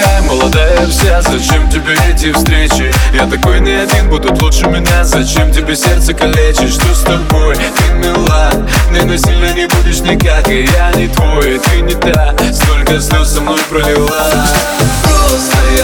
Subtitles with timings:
[0.00, 2.92] такая молодая вся Зачем тебе эти встречи?
[3.12, 6.74] Я такой не один, будут лучше меня Зачем тебе сердце калечить?
[6.74, 7.54] Что с тобой?
[7.54, 8.50] Ты мила
[8.90, 13.40] Мне насильно не будешь никак И я не твой, ты не та Столько слез со
[13.40, 14.30] мной пролила
[15.02, 15.79] Просто я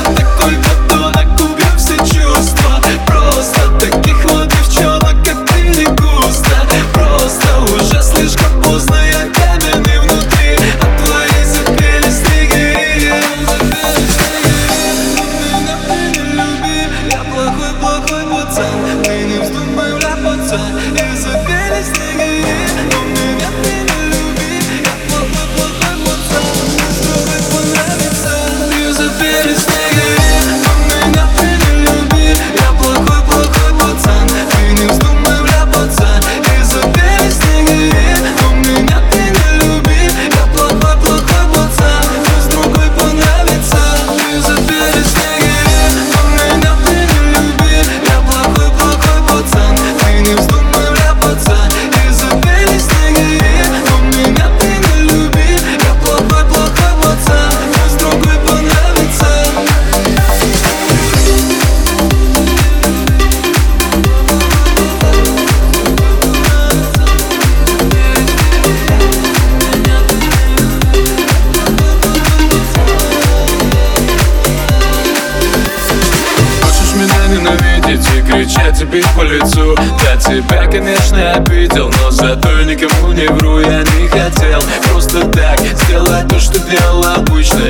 [78.81, 79.75] и бить по лицу.
[80.05, 85.59] Я тебя, конечно, обидел, но зато я никому не вру Я не хотел просто так
[85.61, 87.61] сделать то, что делал обычно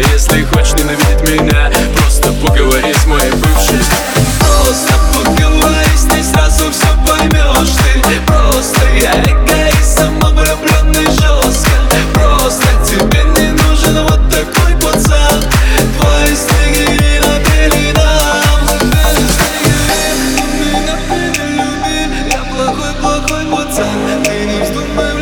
[23.07, 25.16] спокойно, пацан, ты не вздумай